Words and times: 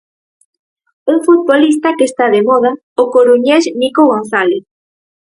Un 1.11 1.19
futbolista 1.27 1.89
que 1.97 2.05
está 2.09 2.25
de 2.35 2.41
moda, 2.49 2.71
o 3.01 3.03
coruñés 3.15 3.63
Nico 3.81 4.03
González. 4.13 4.63